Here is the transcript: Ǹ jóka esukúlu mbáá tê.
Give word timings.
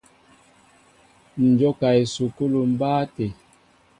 Ǹ 1.45 1.47
jóka 1.59 1.89
esukúlu 2.01 2.59
mbáá 2.71 3.01
tê. 3.15 3.27